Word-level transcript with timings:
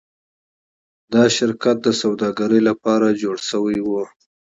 دا 1.13 1.23
شرکت 1.37 1.77
د 1.83 1.87
سوداګرۍ 2.01 2.61
لپاره 2.69 3.17
جوړ 3.21 3.37
شوی 3.49 3.77
و. 3.83 3.87